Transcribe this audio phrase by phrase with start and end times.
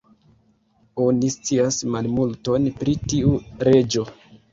[1.03, 3.35] Oni scias malmulton pri tiu
[3.69, 4.07] reĝo.